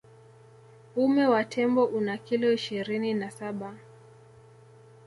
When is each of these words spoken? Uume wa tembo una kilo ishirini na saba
Uume 0.95 1.25
wa 1.27 1.43
tembo 1.43 1.85
una 1.85 2.17
kilo 2.17 2.51
ishirini 2.53 3.13
na 3.13 3.31
saba 3.31 3.75